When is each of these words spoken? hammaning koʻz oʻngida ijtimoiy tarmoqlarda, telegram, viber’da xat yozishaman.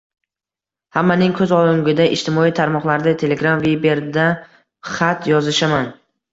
hammaning 0.95 1.35
koʻz 1.39 1.53
oʻngida 1.57 2.07
ijtimoiy 2.17 2.55
tarmoqlarda, 2.61 3.15
telegram, 3.25 3.63
viber’da 3.69 4.27
xat 4.97 5.33
yozishaman. 5.37 5.91